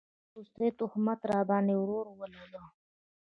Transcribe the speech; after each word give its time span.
دا 0.03 0.07
وروستی 0.29 0.67
تهمت 0.79 1.19
راباند 1.31 1.67
ې 1.73 1.75
ورور 1.79 2.05
اولګوو 2.09 2.67